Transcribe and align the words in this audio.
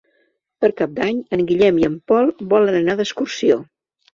Per 0.63 0.69
Cap 0.79 0.95
d'Any 0.99 1.19
en 1.37 1.45
Guillem 1.51 1.79
i 1.83 1.87
en 1.91 1.99
Pol 2.13 2.33
volen 2.55 2.79
anar 2.81 2.97
d'excursió. 3.03 3.63